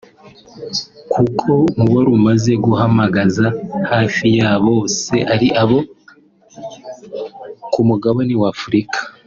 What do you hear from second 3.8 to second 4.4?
hafi